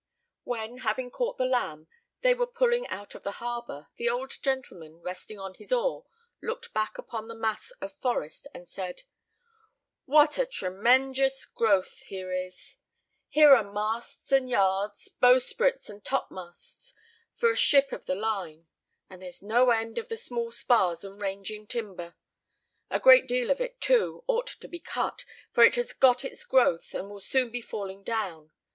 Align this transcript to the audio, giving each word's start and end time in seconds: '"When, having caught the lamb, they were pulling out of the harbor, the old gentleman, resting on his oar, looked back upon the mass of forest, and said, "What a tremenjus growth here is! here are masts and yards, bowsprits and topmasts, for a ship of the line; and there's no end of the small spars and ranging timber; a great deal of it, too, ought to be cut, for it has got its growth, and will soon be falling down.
'"When, 0.45 0.79
having 0.79 1.11
caught 1.11 1.37
the 1.37 1.45
lamb, 1.45 1.87
they 2.21 2.33
were 2.33 2.47
pulling 2.47 2.87
out 2.87 3.13
of 3.13 3.21
the 3.21 3.33
harbor, 3.33 3.89
the 3.97 4.09
old 4.09 4.41
gentleman, 4.41 4.99
resting 5.03 5.37
on 5.37 5.53
his 5.53 5.71
oar, 5.71 6.07
looked 6.41 6.73
back 6.73 6.97
upon 6.97 7.27
the 7.27 7.35
mass 7.35 7.69
of 7.81 7.93
forest, 8.01 8.47
and 8.51 8.67
said, 8.67 9.03
"What 10.05 10.39
a 10.39 10.47
tremenjus 10.47 11.45
growth 11.53 11.99
here 11.99 12.33
is! 12.33 12.79
here 13.29 13.53
are 13.53 13.63
masts 13.71 14.31
and 14.31 14.49
yards, 14.49 15.07
bowsprits 15.07 15.87
and 15.87 16.03
topmasts, 16.03 16.95
for 17.35 17.51
a 17.51 17.55
ship 17.55 17.91
of 17.91 18.07
the 18.07 18.15
line; 18.15 18.65
and 19.07 19.21
there's 19.21 19.43
no 19.43 19.69
end 19.69 19.99
of 19.99 20.09
the 20.09 20.17
small 20.17 20.51
spars 20.51 21.03
and 21.03 21.21
ranging 21.21 21.67
timber; 21.67 22.15
a 22.89 22.99
great 22.99 23.27
deal 23.27 23.51
of 23.51 23.61
it, 23.61 23.79
too, 23.79 24.23
ought 24.25 24.47
to 24.47 24.67
be 24.67 24.79
cut, 24.79 25.25
for 25.53 25.63
it 25.63 25.75
has 25.75 25.93
got 25.93 26.25
its 26.25 26.43
growth, 26.43 26.95
and 26.95 27.07
will 27.07 27.19
soon 27.19 27.51
be 27.51 27.61
falling 27.61 28.01
down. 28.01 28.49